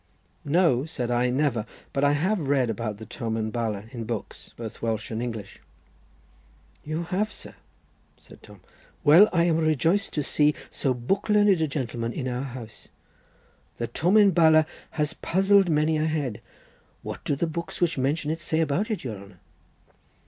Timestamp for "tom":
8.41-8.61